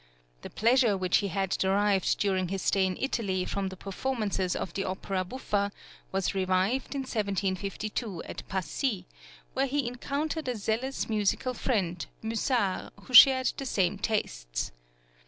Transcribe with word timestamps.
"The 0.41 0.49
pleasure 0.49 0.97
which 0.97 1.17
he 1.17 1.27
had 1.27 1.51
derived 1.51 2.17
during 2.17 2.47
his 2.47 2.63
stay 2.63 2.87
in 2.87 2.97
Italy 2.99 3.45
from 3.45 3.69
the 3.69 3.77
performances 3.77 4.55
of 4.55 4.73
the 4.73 4.83
opera 4.83 5.23
buffa 5.23 5.71
was 6.11 6.33
revived 6.33 6.95
in 6.95 7.01
1752 7.01 8.23
at 8.23 8.41
Passy, 8.49 9.05
where 9.53 9.67
he 9.67 9.87
encountered 9.87 10.47
a 10.47 10.57
zealous 10.57 11.07
musical 11.07 11.53
friend, 11.53 12.03
Musard, 12.23 12.89
who 13.03 13.13
shared 13.13 13.53
the 13.57 13.65
same 13.67 13.99
tastes. 13.99 14.71